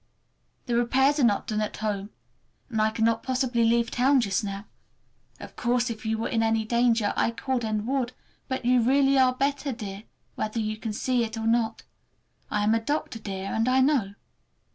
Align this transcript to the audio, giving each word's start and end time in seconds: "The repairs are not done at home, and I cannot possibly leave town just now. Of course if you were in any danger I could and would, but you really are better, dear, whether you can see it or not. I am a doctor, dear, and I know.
"The 0.65 0.75
repairs 0.75 1.19
are 1.19 1.23
not 1.23 1.45
done 1.45 1.61
at 1.61 1.77
home, 1.77 2.09
and 2.71 2.81
I 2.81 2.89
cannot 2.89 3.21
possibly 3.21 3.63
leave 3.63 3.91
town 3.91 4.19
just 4.19 4.43
now. 4.43 4.65
Of 5.39 5.55
course 5.55 5.91
if 5.91 6.07
you 6.07 6.17
were 6.17 6.27
in 6.27 6.41
any 6.41 6.65
danger 6.65 7.13
I 7.15 7.29
could 7.29 7.63
and 7.63 7.85
would, 7.85 8.11
but 8.47 8.65
you 8.65 8.81
really 8.81 9.19
are 9.19 9.35
better, 9.35 9.71
dear, 9.71 10.05
whether 10.33 10.59
you 10.59 10.75
can 10.77 10.91
see 10.91 11.23
it 11.23 11.37
or 11.37 11.45
not. 11.45 11.83
I 12.49 12.63
am 12.63 12.73
a 12.73 12.81
doctor, 12.81 13.19
dear, 13.19 13.51
and 13.53 13.69
I 13.69 13.79
know. 13.81 14.15